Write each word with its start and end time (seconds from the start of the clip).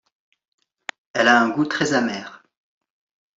Elle 1.13 1.27
a 1.27 1.39
un 1.39 1.49
goût 1.49 1.65
très 1.67 1.93
amer. 1.93 2.41